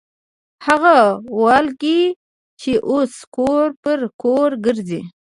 [0.65, 0.97] هغه
[1.41, 2.01] والګي
[2.61, 5.01] چې اوس کور پر کور ګرځي.